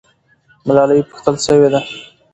ملالۍ 0.67 0.99
پوښتل 1.09 1.35
سوې 1.45 1.67
ده. 1.73 1.81